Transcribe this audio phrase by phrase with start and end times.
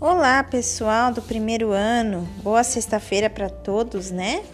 [0.00, 2.22] Olá, pessoal do primeiro ano.
[2.40, 4.44] Boa sexta-feira para todos, né?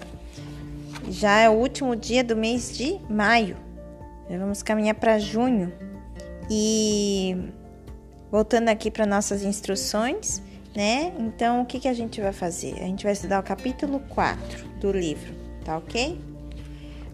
[1.10, 3.54] Já é o último dia do mês de maio.
[4.26, 5.70] Vamos caminhar para junho.
[6.50, 7.36] E
[8.30, 10.40] voltando aqui para nossas instruções,
[10.74, 11.12] né?
[11.18, 12.76] Então, o que, que a gente vai fazer?
[12.76, 16.18] A gente vai estudar o capítulo 4 do livro, tá ok?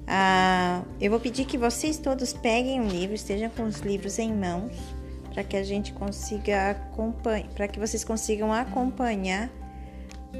[0.07, 4.33] Ah, eu vou pedir que vocês todos peguem um livro, estejam com os livros em
[4.33, 5.00] mãos
[5.41, 9.49] para que a gente consiga acompanhar, para que vocês consigam acompanhar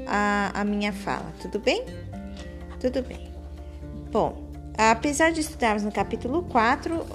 [0.05, 1.83] a, a minha fala, tudo bem?
[2.79, 3.31] Tudo bem.
[4.11, 7.07] Bom, apesar de estudarmos no capítulo 4, uh,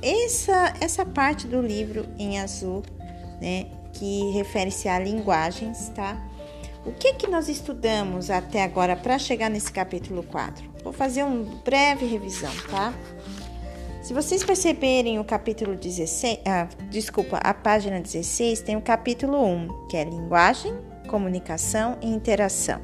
[0.00, 2.84] essa, essa parte do livro em azul,
[3.40, 6.16] né, que refere-se a linguagens, tá?
[6.86, 10.64] O que que nós estudamos até agora para chegar nesse capítulo 4?
[10.84, 12.94] Vou fazer uma breve revisão, tá?
[14.02, 19.86] Se vocês perceberem o capítulo 16, ah, desculpa, a página 16 tem o capítulo 1,
[19.86, 22.80] que é linguagem, comunicação e interação.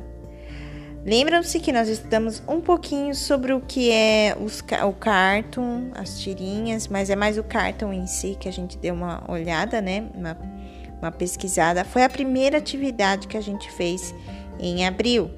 [1.05, 6.87] Lembram-se que nós estudamos um pouquinho sobre o que é os, o cartoon, as tirinhas,
[6.87, 10.09] mas é mais o cartoon em si que a gente deu uma olhada, né?
[10.15, 10.39] Uma,
[11.01, 11.85] uma pesquisada.
[11.85, 14.15] Foi a primeira atividade que a gente fez
[14.61, 15.29] em abril,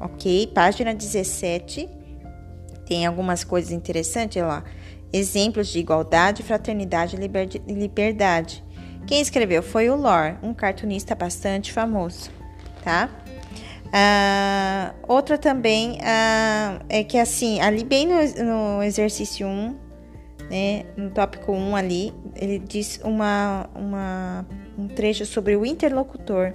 [0.00, 0.46] ok?
[0.54, 1.86] Página 17.
[2.86, 4.64] Tem algumas coisas interessantes lá
[5.12, 8.64] exemplos de igualdade, fraternidade e liberdade.
[9.06, 12.30] Quem escreveu foi o Lor, um cartunista bastante famoso,
[12.84, 13.08] tá?
[13.92, 19.76] Ah, outra também ah, é que assim, ali bem no, no, exercício 1,
[20.50, 26.52] né, no tópico 1 ali, ele diz uma, uma, um trecho sobre o interlocutor.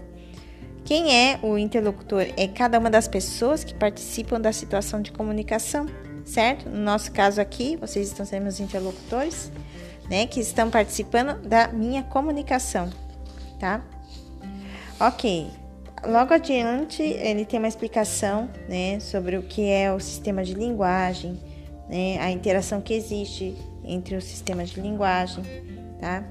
[0.85, 2.27] Quem é o interlocutor?
[2.37, 5.87] É cada uma das pessoas que participam da situação de comunicação
[6.25, 6.69] certo?
[6.69, 9.51] No nosso caso aqui, vocês estão sendo meus interlocutores,
[10.09, 10.25] né?
[10.25, 12.89] Que estão participando da minha comunicação,
[13.59, 13.81] tá?
[14.99, 15.49] Ok.
[16.05, 18.99] Logo adiante, ele tem uma explicação, né?
[18.99, 21.39] Sobre o que é o sistema de linguagem,
[21.89, 22.19] né?
[22.19, 25.43] A interação que existe entre os sistemas de linguagem,
[25.99, 26.23] tá?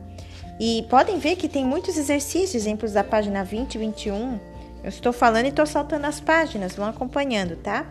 [0.61, 4.39] E podem ver que tem muitos exercícios, exemplos da página 20 e 21.
[4.83, 7.87] Eu estou falando e estou saltando as páginas, vão acompanhando, tá?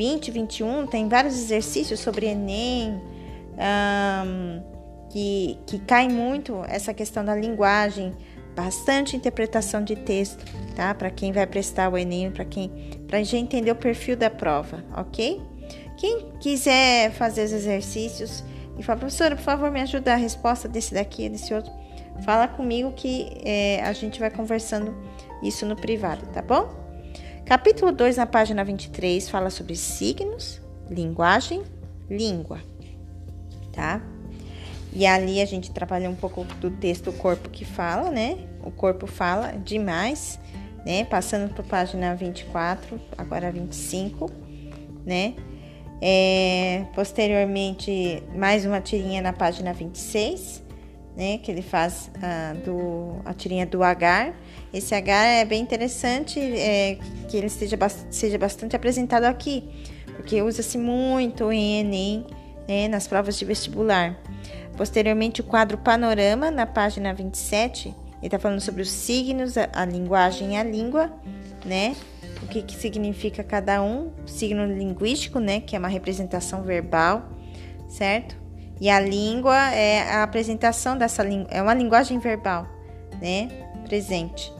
[0.00, 2.98] 20, 21, tem vários exercícios sobre Enem,
[4.24, 4.62] um,
[5.10, 8.16] que, que cai muito essa questão da linguagem,
[8.56, 10.42] bastante interpretação de texto,
[10.74, 10.94] tá?
[10.94, 12.70] Para quem vai prestar o Enem, para quem,
[13.06, 15.38] para já entender o perfil da prova, ok?
[15.98, 18.42] Quem quiser fazer os exercícios
[18.78, 21.70] e falar, professora, por favor, me ajuda a resposta desse daqui, desse outro,
[22.24, 24.96] fala comigo que é, a gente vai conversando
[25.42, 26.79] isso no privado, tá bom?
[27.50, 31.64] Capítulo 2, na página 23, fala sobre signos, linguagem,
[32.08, 32.60] língua,
[33.72, 34.00] tá?
[34.92, 38.38] E ali a gente trabalha um pouco do texto o corpo que fala, né?
[38.62, 40.38] O corpo fala demais,
[40.86, 41.04] né?
[41.06, 44.30] Passando para página 24, agora 25,
[45.04, 45.34] né?
[46.00, 50.62] É, posteriormente, mais uma tirinha na página 26,
[51.20, 51.36] né?
[51.36, 54.32] Que ele faz ah, do, a tirinha do H.
[54.72, 56.96] Esse H é bem interessante é,
[57.28, 57.76] que ele esteja,
[58.10, 59.68] seja bastante apresentado aqui,
[60.16, 62.26] porque usa-se muito em Enem,
[62.66, 64.18] né, nas provas de vestibular.
[64.78, 69.84] Posteriormente, o quadro Panorama, na página 27, ele está falando sobre os signos, a, a,
[69.84, 71.12] linguagem e a língua,
[71.66, 71.94] né?
[72.42, 75.60] O que, que significa cada um, signo linguístico, né?
[75.60, 77.28] Que é uma representação verbal,
[77.88, 78.40] certo?
[78.80, 82.66] E a língua é a apresentação dessa língua, é uma linguagem verbal,
[83.20, 83.48] né?
[83.84, 84.52] Presente.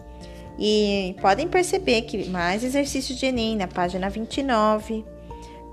[0.59, 5.07] E podem perceber que mais exercícios de Enem na página 29,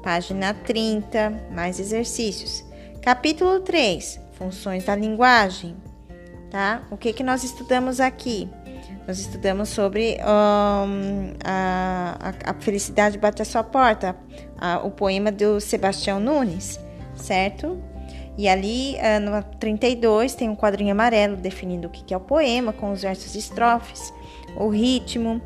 [0.02, 2.64] página 30, mais exercícios.
[3.02, 5.76] Capítulo 3, funções da linguagem,
[6.50, 6.84] tá?
[6.90, 8.50] O que que nós estudamos aqui?
[9.06, 14.16] Nós estudamos sobre um, a, a, Felicidade Bate a Sua Porta,
[14.58, 16.80] a, o poema do Sebastião Nunes,
[17.16, 17.82] certo?
[18.38, 22.72] E ali, uh, no 32, tem um quadrinho amarelo definindo o que é o poema,
[22.72, 24.14] com os versos estrofes,
[24.56, 25.42] o ritmo,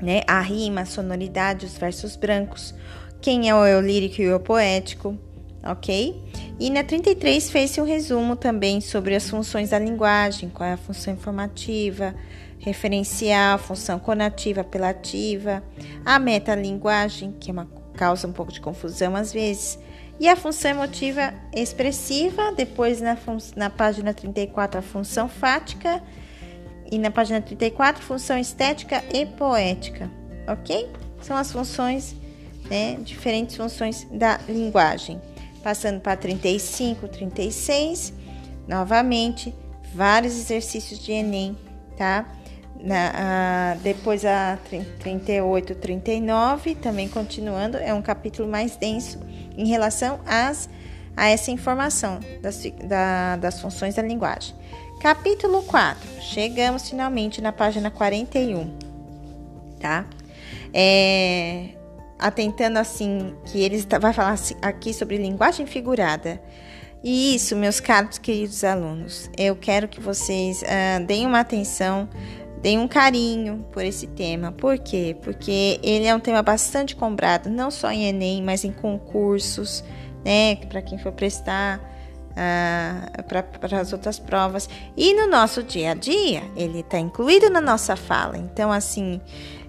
[0.00, 2.74] né, a rima, a sonoridade, os versos brancos,
[3.20, 5.18] quem é o eu lírico e o eu poético,
[5.62, 6.22] ok?
[6.58, 10.76] E na 33 fez-se um resumo também sobre as funções da linguagem, qual é a
[10.76, 12.14] função informativa,
[12.58, 15.62] referencial, função conativa, apelativa,
[16.04, 19.78] a metalinguagem, que é uma causa um pouco de confusão às vezes,
[20.18, 23.16] e a função emotiva expressiva, depois na,
[23.56, 26.02] na página 34 a função fática
[26.90, 30.10] e na página 34 função estética e poética,
[30.46, 30.88] ok?
[31.20, 32.14] São as funções,
[32.70, 35.20] né, diferentes funções da linguagem.
[35.62, 38.12] Passando para 35, 36,
[38.68, 39.54] novamente,
[39.94, 41.56] vários exercícios de Enem,
[41.96, 42.26] tá?
[42.84, 44.58] na, a, depois a
[45.00, 49.18] 38, 39, também continuando, é um capítulo mais denso
[49.56, 50.68] em relação às,
[51.16, 54.54] a essa informação das, da, das funções da linguagem.
[55.00, 58.70] Capítulo 4, chegamos finalmente na página 41,
[59.78, 60.06] tá?
[60.72, 61.68] É,
[62.18, 66.40] atentando assim, que ele vai falar aqui sobre linguagem figurada.
[67.02, 72.08] E isso, meus caros queridos alunos, eu quero que vocês uh, deem uma atenção
[72.64, 74.50] Deem um carinho por esse tema.
[74.50, 75.14] Por quê?
[75.20, 79.84] Porque ele é um tema bastante cobrado, não só em Enem, mas em concursos,
[80.24, 80.56] né?
[80.56, 81.78] Para quem for prestar
[82.30, 83.22] uh,
[83.60, 84.66] para as outras provas.
[84.96, 88.38] E no nosso dia a dia, ele está incluído na nossa fala.
[88.38, 89.20] Então, assim,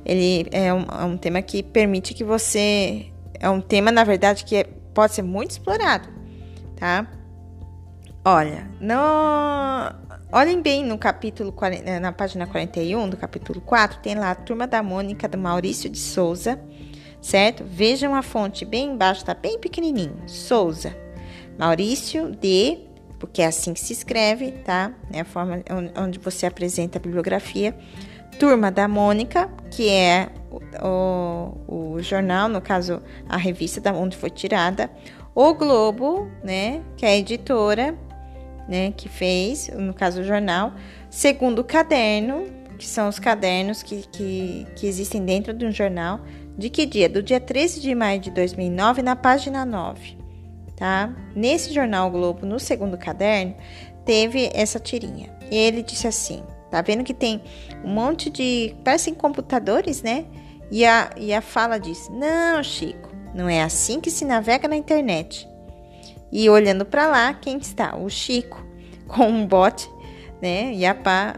[0.06, 3.08] ele é um, é um, tema que permite que você.
[3.38, 4.64] É um tema, na verdade, que é,
[4.94, 6.08] pode ser muito explorado,
[6.78, 7.06] tá?
[8.24, 10.05] Olha, no,
[10.36, 11.56] Olhem bem no capítulo,
[11.86, 15.90] eh, na página 41 do capítulo 4, tem lá a turma da Mônica do Maurício
[15.90, 16.60] de Souza,
[17.22, 17.64] certo?
[17.66, 20.18] Vejam a fonte bem embaixo, tá bem pequenininho.
[20.28, 20.94] Souza.
[21.58, 22.80] Maurício de,
[23.18, 24.92] porque é assim que se escreve, tá?
[25.10, 25.64] É a forma
[25.98, 27.74] onde você apresenta a bibliografia.
[28.38, 30.28] Turma da Mônica, que é
[30.84, 34.92] o, o, jornal, no caso, a revista da onde foi tirada.
[35.34, 36.82] O Globo, né?
[36.98, 37.98] Que é a editora
[38.68, 40.74] né, que fez, no caso o jornal,
[41.10, 42.46] segundo caderno,
[42.78, 46.20] que são os cadernos que, que, que existem dentro de um jornal,
[46.58, 47.10] de que dia?
[47.10, 50.18] Do dia 13 de maio de 2009, na página 9,
[50.76, 51.14] tá?
[51.36, 53.56] Nesse jornal Globo, no segundo caderno,
[54.06, 55.36] teve essa tirinha.
[55.52, 57.42] E ele disse assim: tá vendo que tem
[57.84, 58.76] um monte de.
[58.84, 60.26] parecem computadores, né?
[60.72, 64.76] E a, e a fala diz: não, Chico, não é assim que se navega na
[64.76, 65.48] internet.
[66.38, 67.96] E olhando para lá, quem está?
[67.96, 68.62] O Chico
[69.08, 69.90] com um bote,
[70.42, 70.74] né?
[70.74, 71.34] E a pá,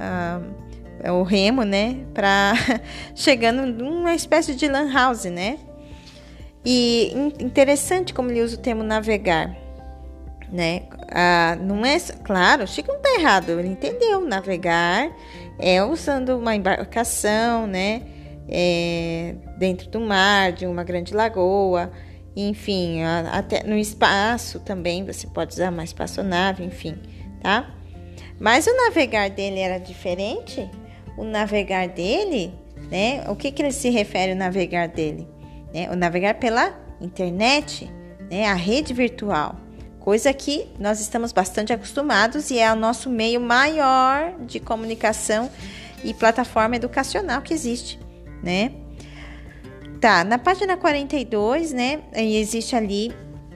[1.05, 1.99] a, o remo, né?
[2.15, 2.53] Para
[3.13, 5.59] chegando numa espécie de lan house, né?
[6.65, 9.55] E interessante como ele usa o termo navegar,
[10.51, 10.87] né?
[11.11, 14.21] Ah, não é claro, Chico não está errado, ele entendeu.
[14.21, 15.11] Navegar
[15.59, 18.01] é usando uma embarcação, né?
[18.49, 21.91] É, dentro do mar, de uma grande lagoa,
[22.43, 23.01] enfim,
[23.31, 26.95] até no espaço também você pode usar uma espaçonave, enfim,
[27.41, 27.73] tá?
[28.39, 30.69] Mas o navegar dele era diferente.
[31.17, 32.53] O navegar dele,
[32.91, 33.23] né?
[33.27, 35.27] O que que ele se refere o navegar dele?
[35.73, 35.89] Né?
[35.89, 37.91] O navegar pela internet,
[38.29, 38.45] né?
[38.45, 39.55] A rede virtual,
[39.99, 45.49] coisa que nós estamos bastante acostumados e é o nosso meio maior de comunicação
[46.03, 47.99] e plataforma educacional que existe,
[48.43, 48.71] né?
[49.99, 53.11] Tá, na página 42, né, existe ali,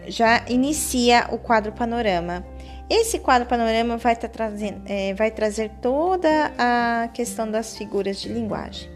[0.07, 2.45] já inicia o quadro panorama.
[2.89, 8.27] Esse quadro panorama vai, tá trazendo, é, vai trazer toda a questão das figuras de
[8.27, 8.89] linguagem,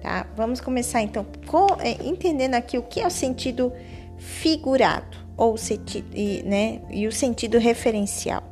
[0.00, 0.26] tá?
[0.34, 3.72] Vamos começar então com, é, entendendo aqui o que é o sentido
[4.16, 8.42] figurado ou sentido, e, né, e o sentido referencial.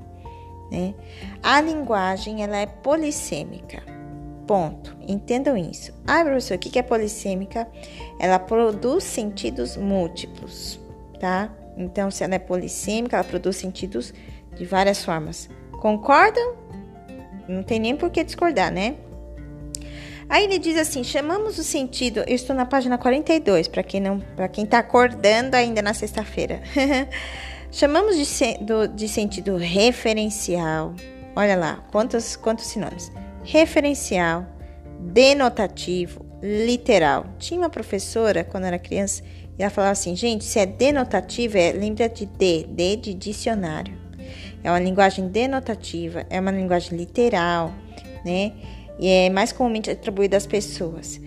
[0.70, 0.94] Né?
[1.43, 3.82] A linguagem ela é polissêmica.
[4.50, 4.97] Ponto.
[5.06, 5.93] Entendam isso.
[6.05, 7.69] Ah, professor, o que é polissêmica?
[8.19, 10.81] Ela produz sentidos múltiplos,
[11.20, 11.55] tá?
[11.76, 14.12] Então, se ela é polissêmica, ela produz sentidos
[14.56, 15.49] de várias formas.
[15.70, 16.56] Concordam?
[17.47, 18.96] Não tem nem por que discordar, né?
[20.29, 22.24] Aí ele diz assim: chamamos o sentido.
[22.27, 26.60] Eu estou na página 42, para quem não, para quem está acordando ainda na sexta-feira.
[27.70, 28.24] chamamos de,
[28.96, 30.93] de sentido referencial.
[31.36, 34.47] Olha lá, quantos, quantos sinônimos referencial,
[34.99, 37.27] denotativo, literal.
[37.39, 39.23] Tinha uma professora quando era criança
[39.59, 43.99] e ela falava assim: gente, se é denotativo, é, lembra de D, D de dicionário.
[44.63, 47.73] É uma linguagem denotativa, é uma linguagem literal,
[48.25, 48.53] né?
[48.99, 51.20] E é mais comumente atribuída às pessoas.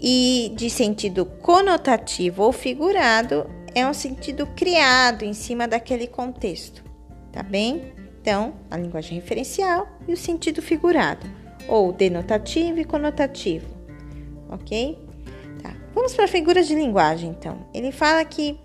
[0.00, 6.84] E de sentido conotativo ou figurado, é um sentido criado em cima daquele contexto,
[7.32, 7.92] tá bem?
[8.20, 11.26] Então, a linguagem referencial e o sentido figurado,
[11.68, 13.66] ou denotativo e conotativo,
[14.48, 14.98] ok?
[15.62, 15.74] Tá.
[15.94, 17.66] Vamos para figuras de linguagem, então.
[17.74, 18.58] Ele fala que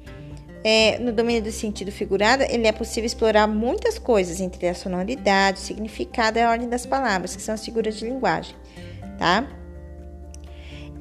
[0.64, 5.60] é, no domínio do sentido figurado, ele é possível explorar muitas coisas entre a sonoridade,
[5.60, 8.56] o significado e a ordem das palavras, que são as figuras de linguagem,
[9.18, 9.48] tá?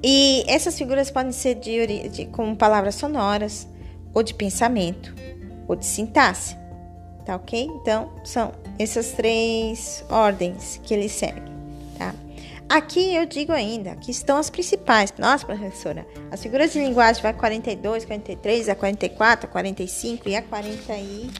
[0.02, 3.68] E essas figuras podem ser de, de, como palavras sonoras,
[4.14, 5.14] ou de pensamento,
[5.68, 6.56] ou de sintaxe
[7.24, 7.70] tá ok?
[7.80, 11.49] Então, são essas três ordens que ele segue?
[12.70, 15.12] Aqui eu digo ainda, que estão as principais.
[15.18, 20.42] Nossa, professora, as figuras de linguagem vai 42, 43, a 44, a 45 e a
[20.42, 21.30] 40 e...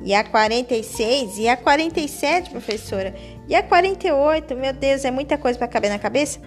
[0.00, 1.36] E a 46?
[1.36, 3.14] E a 47, professora?
[3.46, 4.56] E a 48?
[4.56, 6.40] Meu Deus, é muita coisa para caber na cabeça?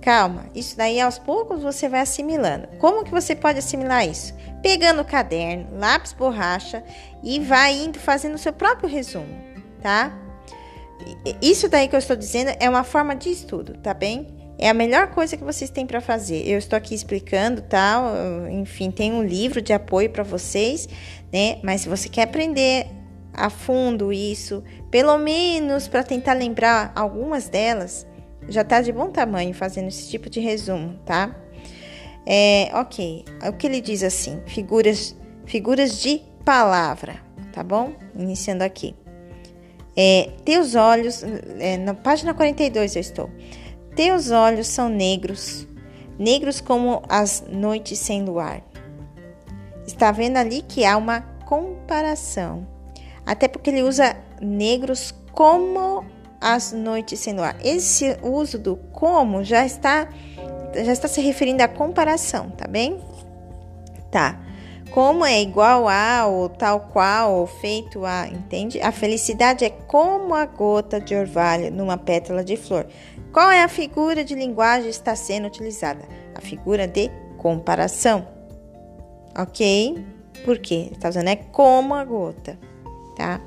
[0.00, 2.68] Calma, isso daí aos poucos você vai assimilando.
[2.78, 4.32] Como que você pode assimilar isso?
[4.62, 6.82] Pegando o caderno, lápis, borracha
[7.22, 9.28] e vai indo fazendo o seu próprio resumo,
[9.82, 10.25] tá?
[11.40, 14.26] Isso daí que eu estou dizendo é uma forma de estudo, tá bem?
[14.58, 16.48] É a melhor coisa que vocês têm para fazer.
[16.48, 18.02] Eu estou aqui explicando, tá?
[18.50, 20.88] Enfim, tem um livro de apoio para vocês,
[21.32, 21.58] né?
[21.62, 22.86] Mas se você quer aprender
[23.34, 28.06] a fundo isso, pelo menos para tentar lembrar algumas delas,
[28.48, 31.36] já tá de bom tamanho fazendo esse tipo de resumo, tá?
[32.24, 33.24] É, ok.
[33.46, 34.40] O que ele diz assim?
[34.46, 37.16] Figuras, figuras de palavra,
[37.52, 37.92] tá bom?
[38.14, 38.94] Iniciando aqui.
[39.96, 41.24] É, teus olhos,
[41.58, 43.30] é, na página 42 eu estou.
[43.94, 45.66] Teus olhos são negros,
[46.18, 48.62] negros como as noites sem luar.
[49.86, 52.66] Está vendo ali que há uma comparação.
[53.24, 56.04] Até porque ele usa negros como
[56.40, 57.56] as noites sem luar.
[57.64, 60.08] Esse uso do como já está
[60.74, 63.00] já está se referindo à comparação, tá bem?
[64.10, 64.38] Tá.
[64.96, 68.80] Como é igual a ou tal qual ou feito a, entende?
[68.80, 72.86] A felicidade é como a gota de orvalho numa pétala de flor.
[73.30, 76.02] Qual é a figura de linguagem que está sendo utilizada?
[76.34, 78.26] A figura de comparação.
[79.38, 80.02] Ok?
[80.46, 80.88] Por quê?
[80.90, 82.58] Está usando é como a gota,
[83.14, 83.38] tá?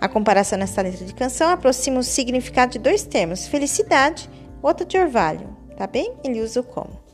[0.00, 4.30] A comparação nessa letra de canção aproxima o significado de dois termos, felicidade,
[4.62, 6.14] outra de orvalho, tá bem?
[6.22, 7.07] Ele usa o como.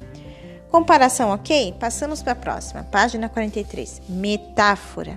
[0.75, 1.73] Comparação ok?
[1.79, 4.03] Passamos para a próxima, página 43.
[4.09, 5.17] Metáfora.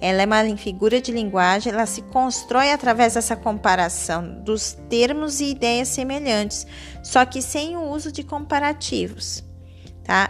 [0.00, 5.46] Ela é uma figura de linguagem, ela se constrói através dessa comparação dos termos e
[5.46, 6.64] ideias semelhantes,
[7.02, 9.42] só que sem o uso de comparativos,
[10.04, 10.28] tá?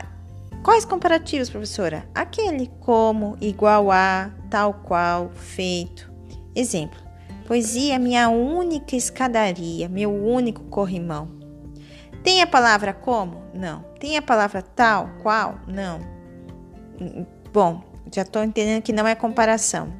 [0.62, 2.08] Quais comparativos, professora?
[2.14, 6.10] Aquele como, igual a, tal qual, feito.
[6.54, 6.98] Exemplo:
[7.46, 11.35] poesia é minha única escadaria, meu único corrimão.
[12.26, 13.40] Tem a palavra como?
[13.54, 13.84] Não.
[14.00, 15.60] Tem a palavra tal, qual?
[15.64, 16.00] Não.
[17.52, 19.92] Bom, já estou entendendo que não é comparação.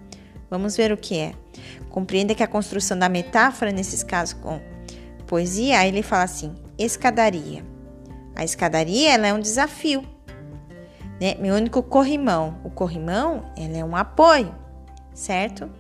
[0.51, 1.35] Vamos ver o que é.
[1.89, 4.61] Compreenda que a construção da metáfora, nesses casos com
[5.29, 7.65] poesia, aí ele fala assim: escadaria.
[8.35, 10.03] A escadaria ela é um desafio.
[11.21, 11.37] Né?
[11.39, 12.59] Meu único corrimão.
[12.65, 14.53] O corrimão ela é um apoio,
[15.15, 15.71] certo?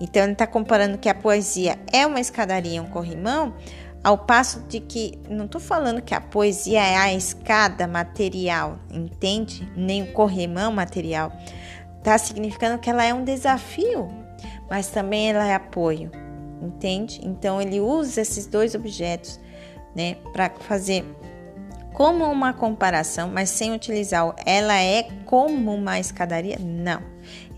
[0.00, 3.54] Então ele está comparando que a poesia é uma escadaria, um corrimão,
[4.06, 9.68] ao passo de que não estou falando que a poesia é a escada material, entende?
[9.76, 11.32] Nem o corrimão material.
[11.98, 14.08] Está significando que ela é um desafio,
[14.70, 16.12] mas também ela é apoio,
[16.62, 17.20] entende?
[17.24, 19.40] Então ele usa esses dois objetos,
[19.92, 21.04] né, para fazer
[21.92, 26.58] como uma comparação, mas sem utilizar o ela é como uma escadaria?
[26.60, 27.02] Não.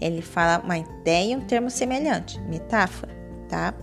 [0.01, 3.13] Ele fala uma ideia e um termo semelhante, metáfora,
[3.51, 3.75] tá?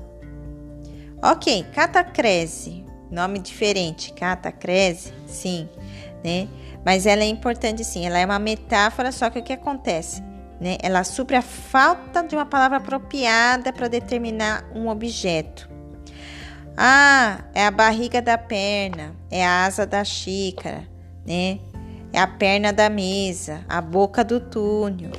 [1.22, 5.70] Ok, catacrese, nome diferente, catacrese, sim,
[6.24, 6.48] né?
[6.86, 10.22] Mas ela é importante sim, ela é uma metáfora, só que o que acontece?
[10.62, 10.78] Né?
[10.82, 15.70] Ela supre a falta de uma palavra apropriada para determinar um objeto.
[16.78, 20.88] Ah, é a barriga da perna, é a asa da xícara,
[21.26, 21.60] né?
[22.12, 25.12] É a perna da mesa, a boca do túnel,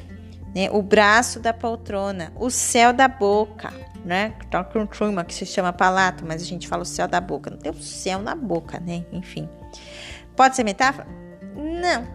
[0.55, 0.71] né?
[0.71, 3.73] O braço da poltrona, o céu da boca,
[4.07, 4.35] né?
[5.27, 7.51] Que se chama palato, mas a gente fala o céu da boca.
[7.51, 9.05] Não tem o céu na boca, né?
[9.13, 9.49] Enfim.
[10.37, 11.07] Pode ser metáfora?
[11.55, 12.07] Não.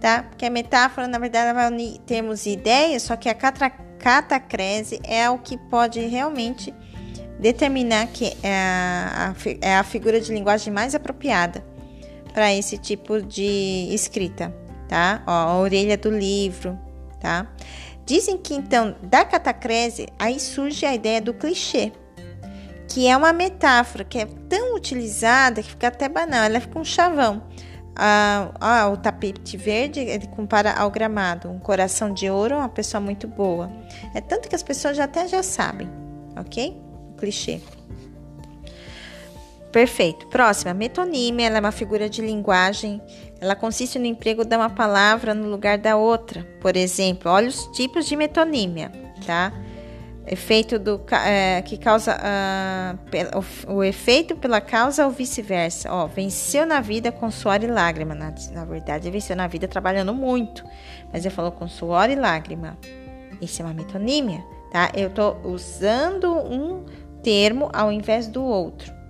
[0.00, 0.24] Tá?
[0.24, 5.30] Porque a metáfora, na verdade, vai unir termos e ideias, só que a catacrese é
[5.30, 6.74] o que pode realmente
[7.38, 11.64] determinar que é a, é a figura de linguagem mais apropriada
[12.32, 14.54] para esse tipo de escrita,
[14.88, 15.22] tá?
[15.26, 16.78] Ó, a orelha do livro,
[17.20, 17.46] tá?
[18.04, 21.92] Dizem que então da catacrese aí surge a ideia do clichê,
[22.88, 26.84] que é uma metáfora que é tão utilizada que fica até banal, ela fica um
[26.84, 27.42] chavão.
[27.94, 33.00] Ah, ah, o tapete verde ele compara ao gramado, um coração de ouro, uma pessoa
[33.00, 33.70] muito boa.
[34.14, 35.88] É tanto que as pessoas já até já sabem,
[36.36, 36.82] ok?
[37.22, 37.60] clichê.
[39.72, 40.26] Perfeito.
[40.26, 43.00] Próxima, metonímia, ela é uma figura de linguagem.
[43.40, 46.46] Ela consiste no emprego de uma palavra no lugar da outra.
[46.60, 48.92] Por exemplo, olha os tipos de metonímia,
[49.24, 49.50] tá?
[50.26, 55.90] Efeito do é, que causa uh, o, efeito pela causa ou vice-versa.
[55.90, 58.14] Ó, venceu na vida com suor e lágrima.
[58.14, 60.64] Na, na verdade, venceu na vida trabalhando muito,
[61.10, 62.78] mas ele falou com suor e lágrima.
[63.40, 64.92] Isso é uma metonímia, tá?
[64.94, 66.84] Eu tô usando um
[67.22, 69.01] termo ao invés do outro.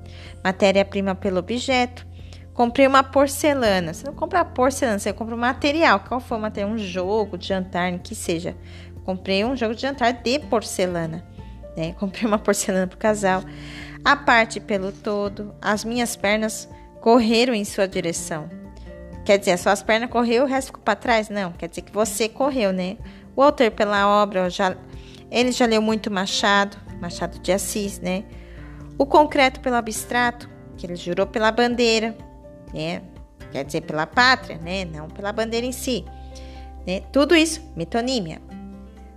[0.45, 2.07] Matéria-prima pelo objeto.
[2.55, 3.95] Comprei uma porcelana.
[3.95, 6.01] Você não compra porcelana, você compra um material.
[6.01, 6.71] Qual for o material?
[6.71, 8.57] Um jogo, de jantar, que seja.
[9.05, 11.25] comprei um jogo de jantar de porcelana,
[11.77, 11.95] né?
[11.99, 13.43] Comprei uma porcelana pro casal.
[14.05, 16.69] A parte pelo todo, as minhas pernas
[17.01, 18.51] correram em sua direção.
[19.25, 21.29] Quer dizer, só as pernas correu, o resto ficou para trás?
[21.29, 22.97] Não, quer dizer que você correu, né?
[23.37, 24.77] O Walter pela obra, já,
[25.31, 28.25] ele já leu muito Machado, Machado de Assis, né?
[28.99, 32.17] O concreto pelo abstrato, que ele jurou pela bandeira,
[32.73, 33.03] né?
[33.51, 34.85] Quer dizer, pela pátria, né?
[34.85, 36.05] Não pela bandeira em si.
[36.87, 37.03] Né?
[37.13, 38.41] Tudo isso, metonímia.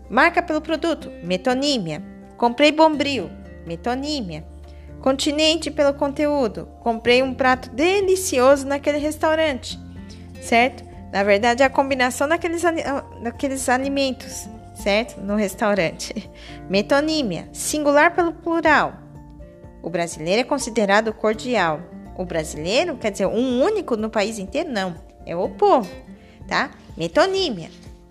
[0.09, 2.03] Marca pelo produto, metonímia.
[2.37, 3.29] Comprei bombril,
[3.65, 4.45] metonímia.
[5.01, 6.67] Continente pelo conteúdo.
[6.81, 9.79] Comprei um prato delicioso naquele restaurante,
[10.41, 10.83] certo?
[11.11, 12.63] Na verdade, é a combinação daqueles,
[13.21, 15.21] daqueles alimentos, certo?
[15.21, 16.29] No restaurante.
[16.69, 19.04] Metonímia, singular pelo plural.
[19.85, 21.79] O brasileiro é considerado cordial.
[22.17, 24.71] O brasileiro, quer dizer, um único no país inteiro?
[24.71, 24.95] Não,
[25.27, 25.87] é o povo,
[26.47, 26.71] tá?
[26.97, 27.69] Metonímia,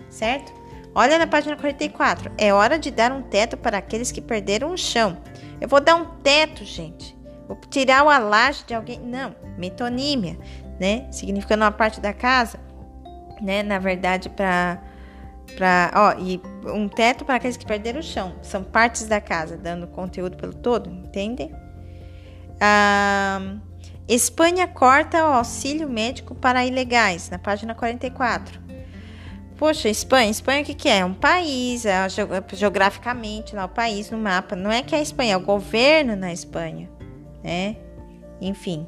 [0.09, 0.53] certo?
[0.95, 2.31] Olha na página 44.
[2.39, 5.17] É hora de dar um teto para aqueles que perderam o chão.
[5.61, 7.19] Eu vou dar um teto, gente.
[7.49, 9.01] Vou tirar o alaje de alguém.
[9.01, 10.39] Não, metonímia,
[10.79, 11.09] né?
[11.11, 12.57] Significando uma parte da casa,
[13.43, 13.65] né?
[13.65, 14.81] Na verdade, para
[15.57, 16.41] para ó e
[16.73, 20.55] um teto para aqueles que perderam o chão são partes da casa dando conteúdo pelo
[20.55, 21.55] todo entendem
[22.61, 23.57] ah,
[24.09, 28.65] Espanha corta o auxílio médico para ilegais na página 44
[29.57, 31.05] Poxa, Espanha, Espanha o que, que é?
[31.05, 31.97] Um país, é,
[32.53, 34.57] geograficamente lá o país no mapa.
[34.57, 36.91] Não é que é a Espanha, é o governo na Espanha,
[37.43, 37.77] né?
[38.41, 38.87] Enfim.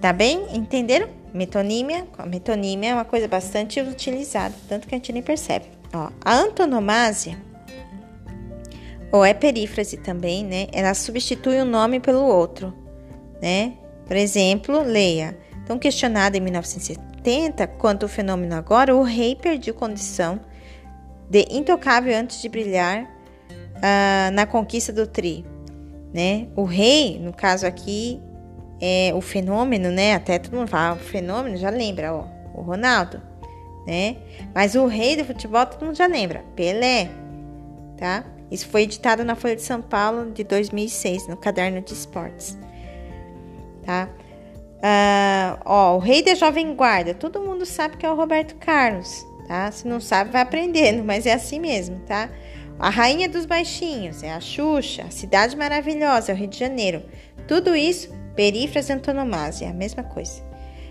[0.00, 0.56] Tá bem?
[0.56, 1.08] Entenderam?
[1.34, 2.06] Metonímia.
[2.26, 5.66] Metonímia é uma coisa bastante utilizada, tanto que a gente nem percebe.
[5.92, 7.38] Ó, a antonomásia,
[9.12, 10.66] ou é perífrase também, né?
[10.72, 12.72] Ela substitui um nome pelo outro,
[13.40, 13.74] né?
[14.06, 15.38] Por exemplo, leia.
[15.62, 20.40] Então, questionada em 1970, 80, quanto o fenômeno agora, o rei perdeu condição
[21.28, 25.44] de intocável antes de brilhar uh, na conquista do tri.
[26.12, 26.48] Né?
[26.56, 28.20] O rei, no caso aqui,
[28.80, 30.14] é o fenômeno, né?
[30.14, 33.20] Até todo mundo fala, o fenômeno já lembra, ó, o Ronaldo,
[33.86, 34.16] né?
[34.54, 37.10] Mas o rei do futebol todo mundo já lembra, Pelé,
[37.98, 38.24] tá?
[38.50, 42.58] Isso foi editado na Folha de São Paulo de 2006, no caderno de esportes,
[43.84, 44.08] tá?
[44.78, 49.26] Uh, ó, o rei da Jovem Guarda, todo mundo sabe que é o Roberto Carlos,
[49.46, 49.70] tá?
[49.72, 52.30] Se não sabe, vai aprendendo, mas é assim mesmo, tá?
[52.78, 57.02] A Rainha dos Baixinhos é a Xuxa, a Cidade Maravilhosa é o Rio de Janeiro.
[57.48, 60.40] Tudo isso, perífrase antonomásia, é a mesma coisa.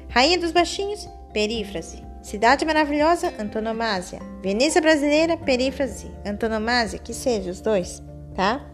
[0.09, 2.06] Rainha dos Baixinhos, perífrase.
[2.27, 4.19] Cidade Maravilhosa, antonomásia.
[4.43, 8.03] Veneza Brasileira, perífrase, antonomásia, que seja os dois,
[8.35, 8.69] tá?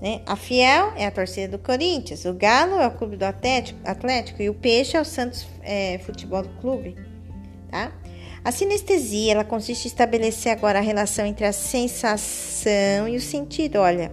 [0.00, 0.22] Né?
[0.24, 4.40] A Fiel é a torcida do Corinthians, o Galo é o clube do Atlético, Atlético
[4.40, 6.96] e o Peixe é o Santos é, Futebol Clube.
[7.72, 7.90] Tá?
[8.44, 13.80] A sinestesia ela consiste em estabelecer agora a relação entre a sensação e o sentido.
[13.80, 14.12] Olha,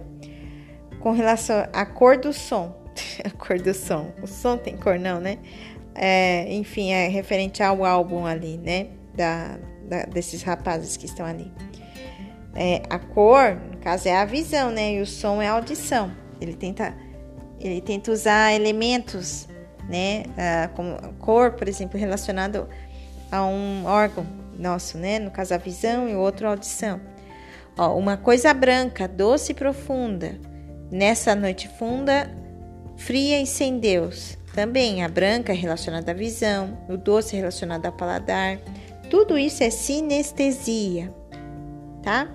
[0.98, 2.82] com relação à cor do som.
[3.24, 4.12] a cor do som.
[4.20, 5.38] O som tem cor, não, né?
[5.94, 8.88] É, enfim, é referente ao álbum ali, né?
[9.14, 11.52] Da, da, desses rapazes que estão ali.
[12.54, 14.94] É, a cor, no caso, é a visão, né?
[14.94, 16.12] E o som é a audição.
[16.40, 16.94] Ele tenta,
[17.60, 19.48] ele tenta usar elementos,
[19.88, 20.24] né?
[20.36, 22.68] Ah, como cor, por exemplo, relacionado
[23.30, 24.26] a um órgão
[24.58, 25.18] nosso, né?
[25.18, 27.00] No caso, a visão e o outro a audição.
[27.76, 30.38] Ó, uma coisa branca, doce e profunda.
[30.90, 32.30] Nessa noite funda,
[32.98, 34.36] fria e sem Deus.
[34.54, 38.58] Também a branca é relacionada à visão, o doce é relacionado ao paladar.
[39.08, 41.12] Tudo isso é sinestesia,
[42.02, 42.28] tá?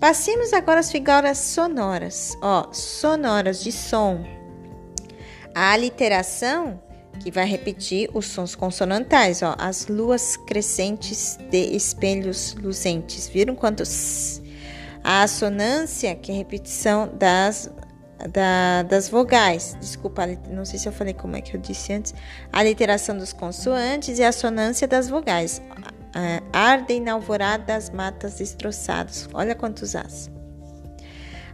[0.00, 2.36] Passemos agora às figuras sonoras.
[2.40, 4.24] Ó, sonoras de som.
[5.54, 6.80] A aliteração,
[7.20, 13.28] que vai repetir os sons consonantais, ó, as luas crescentes de espelhos luzentes.
[13.28, 14.40] Viram quantos?
[15.02, 17.70] A assonância, que é repetição das
[18.32, 19.76] da, das vogais.
[19.80, 22.14] Desculpa, não sei se eu falei como é que eu disse antes.
[22.52, 25.62] A literação dos consoantes e a assonância das vogais
[26.52, 29.28] ardem na alvorada das matas destroçadas.
[29.32, 30.30] Olha quantos as.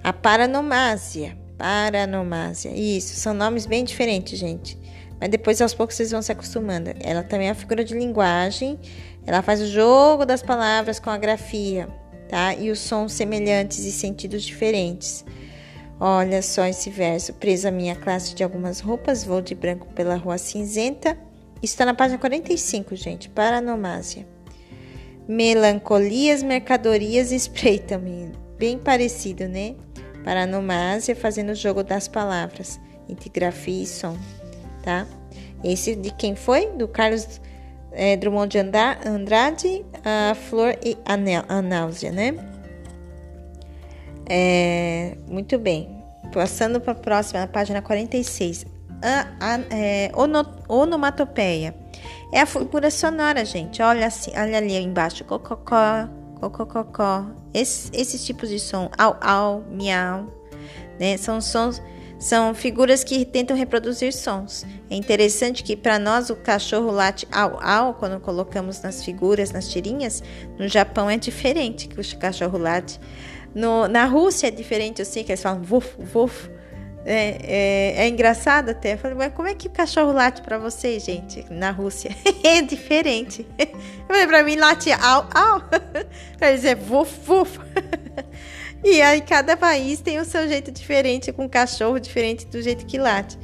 [0.03, 1.37] A paranomásia.
[1.59, 2.71] Paranomásia.
[2.75, 4.79] Isso, são nomes bem diferentes, gente.
[5.21, 6.91] Mas depois, aos poucos, vocês vão se acostumando.
[7.01, 8.79] Ela também é uma figura de linguagem.
[9.27, 11.89] Ela faz o jogo das palavras com a grafia,
[12.29, 12.55] tá?
[12.55, 15.25] E os sons semelhantes e sentidos diferentes.
[15.99, 17.33] Olha só esse verso.
[17.35, 21.17] Presa minha classe de algumas roupas, vou de branco pela rua cinzenta.
[21.63, 23.29] Está na página 45, gente.
[23.29, 24.27] Paranomásia.
[25.27, 28.33] Melancolias, mercadorias espreitam-me.
[28.59, 29.75] Bem parecido, né?
[30.25, 34.17] Paranomásia fazendo o jogo das palavras entre grafia e som,
[34.83, 35.07] tá?
[35.63, 36.67] Esse de quem foi?
[36.73, 37.41] Do Carlos
[37.93, 42.35] é, Drummond de Andrade, a Flor e a, Náusea, né?
[44.29, 46.03] É, muito bem.
[46.33, 48.67] Passando para a próxima, na página 46.
[49.03, 51.75] A, a, é, ono, onomatopeia.
[52.33, 53.83] É a figura sonora, gente.
[53.83, 55.25] Olha, assim, olha ali embaixo.
[55.25, 56.09] Cococó,
[56.41, 57.27] cococó.
[57.53, 58.91] Esse, esses tipos de som.
[58.99, 60.27] Au, au, miau.
[60.99, 61.17] Né?
[61.17, 61.81] São sons
[62.25, 64.65] são figuras que tentam reproduzir sons.
[64.89, 69.69] É interessante que para nós o cachorro late au au quando colocamos nas figuras, nas
[69.69, 70.23] tirinhas.
[70.59, 72.99] No Japão é diferente que o cachorro late.
[73.55, 76.49] No, na Rússia é diferente, sei que eles falam vuf, vuf.
[77.05, 78.95] É, é, é, engraçado até.
[78.95, 82.11] Eu falei, mas como é que o cachorro late para vocês, gente, na Rússia?
[82.43, 83.47] é diferente.
[83.59, 83.69] Eu
[84.09, 85.61] falei, pra mim late au, au.
[86.39, 87.61] pra eles é vuf, vuf.
[88.85, 92.99] E aí cada país tem o seu jeito diferente, com cachorro diferente do jeito que
[92.99, 93.39] late.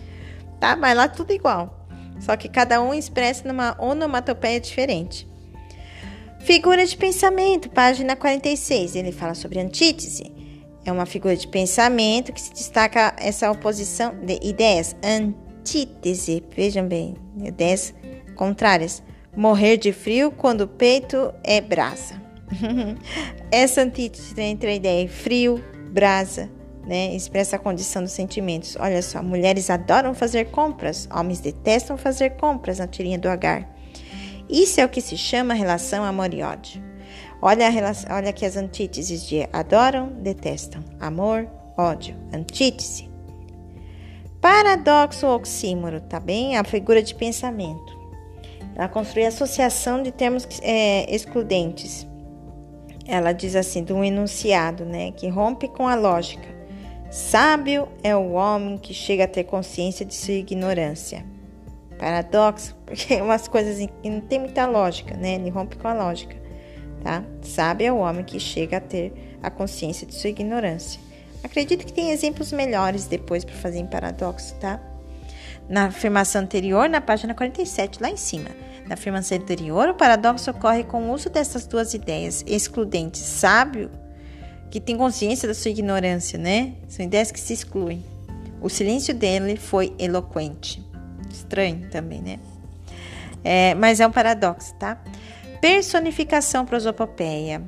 [0.60, 0.76] Tá?
[0.76, 1.88] Mas lá tudo igual.
[2.20, 5.26] Só que cada um expressa numa onomatopeia diferente.
[6.40, 8.94] Figura de pensamento, página 46.
[8.94, 10.30] Ele fala sobre antítese.
[10.84, 14.94] É uma figura de pensamento que se destaca essa oposição de ideias.
[15.02, 17.94] Antítese, vejam bem, ideias
[18.36, 19.02] contrárias.
[19.34, 22.19] Morrer de frio quando o peito é brasa.
[23.50, 26.50] Essa antítese entre a ideia frio, brasa,
[26.86, 28.76] né, expressa a condição dos sentimentos.
[28.78, 33.68] Olha só, mulheres adoram fazer compras, homens detestam fazer compras na tirinha do Agar.
[34.48, 36.82] Isso é o que se chama relação amor e ódio.
[37.42, 43.08] Olha, a relação, olha aqui as antíteses de adoram, detestam, amor, ódio, antítese.
[44.40, 46.56] Paradoxo ou oxímoro, tá bem?
[46.56, 47.98] A figura de pensamento.
[48.74, 52.09] Ela construi associação de termos é, excludentes
[53.10, 56.48] ela diz assim, de um enunciado, né, que rompe com a lógica.
[57.10, 61.24] Sábio é o homem que chega a ter consciência de sua ignorância.
[61.98, 65.34] Paradoxo, porque é umas coisas que não tem muita lógica, né?
[65.34, 66.36] Ele rompe com a lógica,
[67.02, 67.24] tá?
[67.42, 71.00] Sábio é o homem que chega a ter a consciência de sua ignorância.
[71.42, 74.80] Acredito que tem exemplos melhores depois para fazer em paradoxo, tá?
[75.68, 78.50] Na afirmação anterior, na página 47, lá em cima.
[78.90, 83.20] Na afirmação anterior, o paradoxo ocorre com o uso dessas duas ideias excludentes.
[83.20, 83.88] Sábio,
[84.68, 86.74] que tem consciência da sua ignorância, né?
[86.88, 88.04] São ideias que se excluem.
[88.60, 90.84] O silêncio dele foi eloquente.
[91.30, 92.40] Estranho também, né?
[93.44, 95.00] É, mas é um paradoxo, tá?
[95.60, 97.62] Personificação prosopopeia.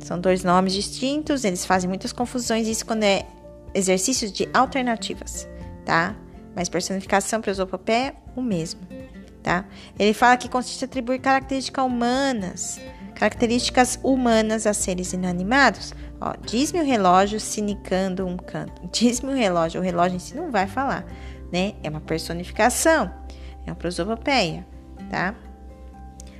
[0.00, 3.24] São dois nomes distintos, eles fazem muitas confusões, isso quando é
[3.72, 5.46] exercícios de alternativas,
[5.84, 6.16] tá?
[6.52, 8.80] Mas personificação prosopopeia, o mesmo
[9.44, 9.66] tá?
[9.96, 12.80] Ele fala que consiste em atribuir características humanas,
[13.14, 15.94] características humanas a seres inanimados.
[16.20, 18.82] Ó, diz-me o relógio sinicando um canto.
[18.90, 21.04] Diz-me o relógio, o relógio em si não vai falar,
[21.52, 21.74] né?
[21.82, 23.12] É uma personificação,
[23.66, 24.66] é uma prosopopeia,
[25.10, 25.34] tá?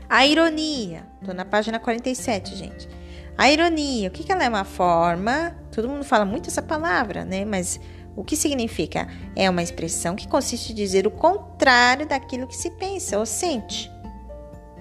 [0.09, 2.89] A ironia, tô na página 47, gente.
[3.37, 4.49] A ironia, o que, que ela é?
[4.49, 7.45] Uma forma, todo mundo fala muito essa palavra, né?
[7.45, 7.81] Mas
[8.17, 9.09] o que significa?
[9.35, 13.91] É uma expressão que consiste em dizer o contrário daquilo que se pensa ou sente,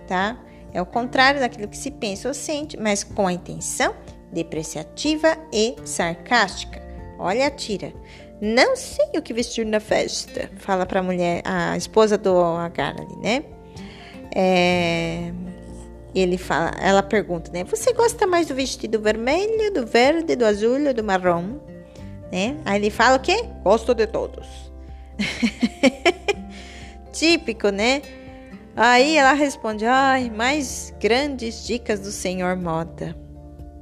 [0.07, 0.37] tá?
[0.73, 3.95] É o contrário daquilo que se pensa ou sente, mas com a intenção
[4.31, 6.81] depreciativa e sarcástica.
[7.19, 7.93] Olha a tira.
[8.41, 12.95] Não sei o que vestir na festa, fala para a mulher, a esposa do Agar
[12.99, 13.43] ali, né?
[14.35, 15.31] É,
[16.13, 17.63] ele fala, ela pergunta, né?
[17.63, 21.59] Você gosta mais do vestido vermelho, do verde, do azul ou do marrom?
[22.33, 22.57] Né?
[22.65, 23.45] Aí ele fala o quê?
[23.63, 24.47] Gosto de todos.
[27.13, 28.01] Típico, né?
[28.75, 33.15] Aí ela responde: ai, mais grandes dicas do senhor Moda,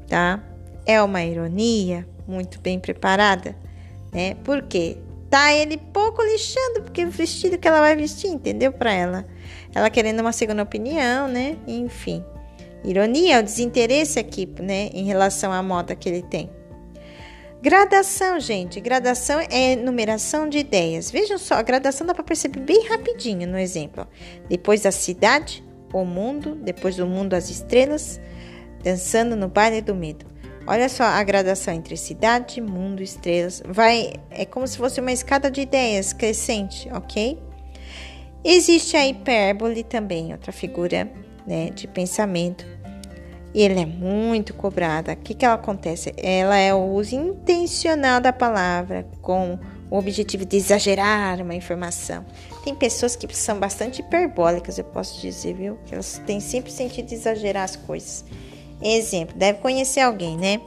[0.06, 0.44] tá?
[0.86, 3.56] É uma ironia muito bem preparada,
[4.12, 4.36] né?
[4.44, 4.98] Porque
[5.30, 8.74] tá ele pouco lixando, porque o vestido que ela vai vestir, entendeu?
[8.74, 9.26] Para ela.
[9.74, 11.56] Ela querendo uma segunda opinião, né?
[11.66, 12.22] Enfim.
[12.84, 14.90] Ironia, o desinteresse aqui, né?
[14.94, 16.50] Em relação à moda que ele tem.
[17.62, 18.82] Gradação, gente.
[18.82, 21.12] Gradação é numeração de ideias.
[21.12, 24.08] Vejam só, a gradação dá para perceber bem rapidinho no exemplo.
[24.50, 28.19] Depois da cidade, o mundo, depois do mundo, as estrelas,
[28.84, 30.26] dançando no baile do medo.
[30.65, 33.62] Olha só a gradação entre cidade, mundo, estrelas.
[33.63, 37.38] Vai, é como se fosse uma escada de ideias crescente, ok?
[38.43, 41.12] Existe a hipérbole também, outra figura
[41.45, 42.65] né, de pensamento
[43.54, 45.14] e ela é muito cobrada.
[45.14, 46.14] O que, que ela acontece?
[46.18, 49.60] Ela é o uso intencional da palavra com
[49.90, 52.26] o objetivo de exagerar uma informação.
[52.64, 55.78] Tem pessoas que são bastante hiperbólicas, eu posso dizer, viu?
[55.92, 58.24] Elas têm sempre sentido de exagerar as coisas.
[58.82, 60.62] Exemplo, deve conhecer alguém, né?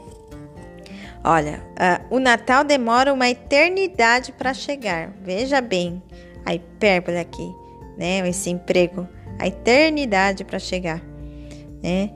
[1.24, 5.10] Olha, uh, o Natal demora uma eternidade para chegar.
[5.22, 6.02] Veja bem
[6.44, 7.50] a hipérbole aqui,
[7.96, 8.28] né?
[8.28, 11.02] Esse emprego a eternidade para chegar,
[11.82, 12.10] né?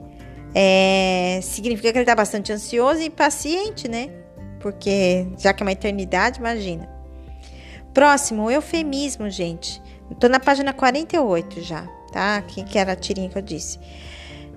[0.53, 4.09] É, significa que ele está bastante ansioso e paciente, né?
[4.59, 6.89] Porque já que é uma eternidade, imagina.
[7.93, 9.81] Próximo, o eufemismo, gente.
[10.11, 12.37] Estou na página 48 já, tá?
[12.37, 13.79] Aqui que era a tirinha que eu disse.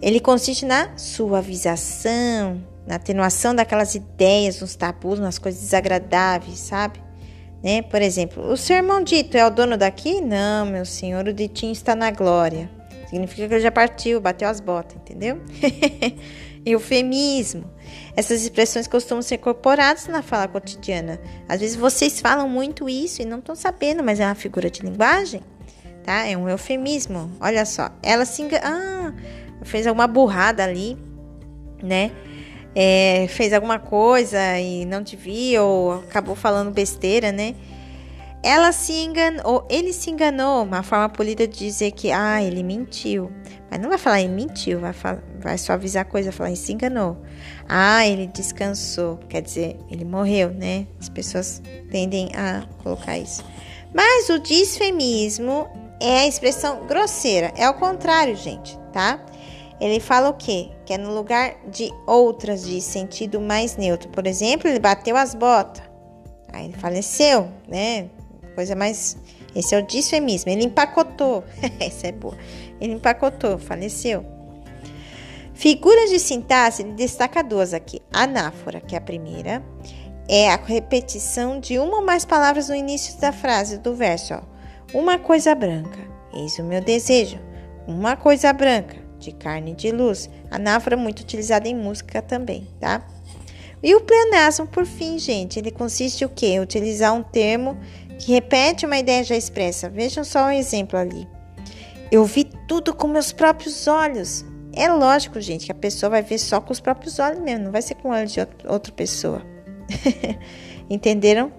[0.00, 7.00] Ele consiste na suavização, na atenuação daquelas ideias, nos tabus, nas coisas desagradáveis, sabe?
[7.62, 7.82] Né?
[7.82, 10.20] Por exemplo, o seu irmão dito é o dono daqui?
[10.20, 12.68] Não, meu senhor, o ditinho está na glória.
[13.12, 15.38] Significa que ele já partiu, bateu as botas, entendeu?
[16.64, 17.70] Eufemismo.
[18.16, 21.20] Essas expressões costumam ser incorporadas na fala cotidiana.
[21.46, 24.80] Às vezes vocês falam muito isso e não estão sabendo, mas é uma figura de
[24.80, 25.42] linguagem,
[26.02, 26.26] tá?
[26.26, 27.30] É um eufemismo.
[27.38, 28.62] Olha só, ela se engana.
[28.64, 29.12] Ah,
[29.62, 30.96] fez alguma burrada ali,
[31.82, 32.12] né?
[32.74, 37.54] é, fez alguma coisa e não te viu ou acabou falando besteira, né?
[38.42, 43.30] Ela se enganou, ele se enganou, uma forma polida de dizer que, ah, ele mentiu.
[43.70, 47.16] Mas não vai falar ele mentiu, vai, só avisar a coisa, falar ele se enganou.
[47.68, 50.86] Ah, ele descansou, quer dizer, ele morreu, né?
[51.00, 53.44] As pessoas tendem a colocar isso.
[53.94, 55.68] Mas o disfemismo
[56.00, 59.24] é a expressão grosseira, é o contrário, gente, tá?
[59.80, 60.68] Ele fala o quê?
[60.84, 64.08] Que é no lugar de outras de sentido mais neutro.
[64.10, 65.82] Por exemplo, ele bateu as botas.
[66.52, 68.08] Aí ele faleceu, né?
[68.54, 69.16] Coisa mais.
[69.54, 70.50] Esse é o disfemismo.
[70.50, 71.44] Ele empacotou.
[71.80, 72.36] Essa é boa.
[72.80, 74.24] Ele empacotou, faleceu.
[75.54, 78.00] Figuras de sintaxe, ele destaca duas aqui.
[78.12, 79.62] Anáfora, que é a primeira,
[80.28, 84.34] é a repetição de uma ou mais palavras no início da frase, do verso.
[84.34, 84.98] Ó.
[84.98, 85.98] Uma coisa branca,
[86.34, 87.38] eis o meu desejo.
[87.86, 90.28] Uma coisa branca, de carne de luz.
[90.50, 93.06] Anáfora muito utilizada em música também, tá?
[93.82, 96.58] E o pleonasmo, por fim, gente, ele consiste em o quê?
[96.60, 97.76] Utilizar um termo
[98.22, 99.90] que repete uma ideia já expressa.
[99.90, 101.28] Vejam só um exemplo ali.
[102.10, 104.44] Eu vi tudo com meus próprios olhos.
[104.72, 107.72] É lógico, gente, que a pessoa vai ver só com os próprios olhos mesmo, não
[107.72, 109.42] vai ser com olhos de outra pessoa.
[110.88, 111.52] Entenderam?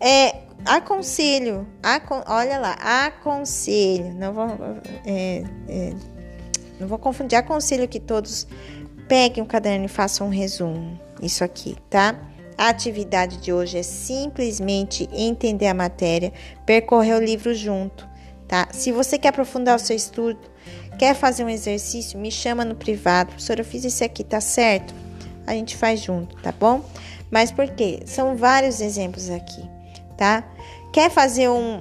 [0.00, 2.72] É, aconselho, acon, olha lá,
[3.06, 4.46] aconselho, não vou,
[5.06, 5.94] é, é,
[6.80, 7.36] não vou confundir.
[7.36, 8.48] Aconselho que todos
[9.06, 11.00] peguem um caderno e façam um resumo.
[11.22, 12.18] Isso aqui, tá?
[12.56, 16.32] A atividade de hoje é simplesmente entender a matéria,
[16.64, 18.08] percorrer o livro junto,
[18.46, 18.68] tá?
[18.72, 20.40] Se você quer aprofundar o seu estudo,
[20.98, 23.30] quer fazer um exercício, me chama no privado.
[23.30, 24.94] Professora, eu fiz esse aqui, tá certo?
[25.46, 26.84] A gente faz junto, tá bom?
[27.30, 28.00] Mas por quê?
[28.06, 29.62] São vários exemplos aqui,
[30.16, 30.44] tá?
[30.92, 31.80] Quer fazer um,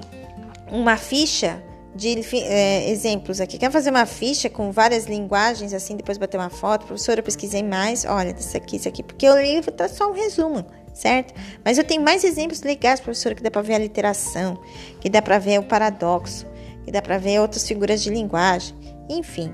[0.72, 1.62] uma ficha?
[1.95, 3.58] De é, exemplos aqui.
[3.58, 6.86] Quer fazer uma ficha com várias linguagens, assim, depois bater uma foto?
[6.86, 8.06] Professora, eu pesquisei mais.
[8.06, 9.04] Olha, isso aqui, isso aqui.
[9.04, 11.34] Porque o livro tá só um resumo, certo?
[11.63, 14.60] Mas eu tenho mais exemplos legais, professora, que dá para ver a literação,
[14.99, 16.45] que dá para ver o paradoxo,
[16.86, 18.75] que dá para ver outras figuras de linguagem.
[19.10, 19.54] Enfim,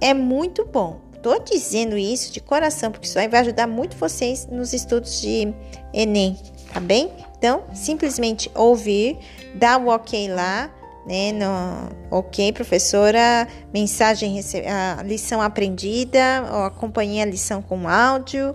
[0.00, 1.00] é muito bom.
[1.22, 5.52] Tô dizendo isso de coração, porque isso aí vai ajudar muito vocês nos estudos de
[5.92, 6.38] Enem,
[6.72, 7.10] tá bem?
[7.36, 9.18] Então, simplesmente ouvir,
[9.54, 10.70] dar o ok lá,
[11.08, 11.32] né?
[11.32, 18.54] No, ok, professora, mensagem, a lição aprendida, ou acompanhei a lição com áudio.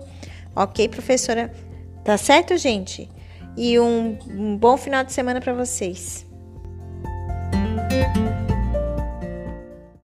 [0.54, 1.52] Ok, professora.
[2.04, 3.10] Tá certo, gente?
[3.56, 6.24] E um, um bom final de semana para vocês.